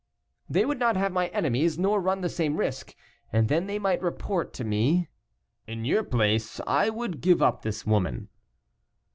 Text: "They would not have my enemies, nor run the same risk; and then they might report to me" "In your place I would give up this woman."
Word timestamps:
"They 0.49 0.65
would 0.65 0.79
not 0.79 0.95
have 0.97 1.11
my 1.11 1.27
enemies, 1.27 1.77
nor 1.77 2.01
run 2.01 2.21
the 2.21 2.27
same 2.27 2.57
risk; 2.57 2.95
and 3.31 3.49
then 3.49 3.67
they 3.67 3.77
might 3.77 4.01
report 4.01 4.51
to 4.53 4.63
me" 4.63 5.09
"In 5.71 5.85
your 5.85 6.03
place 6.03 6.59
I 6.65 6.89
would 6.89 7.21
give 7.21 7.39
up 7.39 7.61
this 7.61 7.85
woman." 7.85 8.29